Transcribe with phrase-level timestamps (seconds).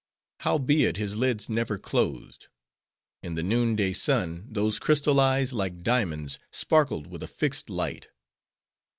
[0.39, 2.47] Howbeit, his lids never closed;
[3.21, 8.07] in the noonday sun, those crystal eyes, like diamonds, sparkled with a fixed light.